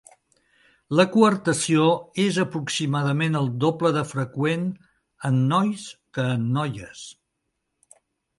La 0.99 1.03
coartació 1.15 1.83
és 2.23 2.39
aproximadament 2.43 3.37
el 3.41 3.51
doble 3.65 3.93
de 3.99 4.03
freqüent 4.13 4.65
en 5.31 5.39
nois 5.53 5.85
que 6.19 6.27
en 6.39 6.49
noies. 6.59 7.07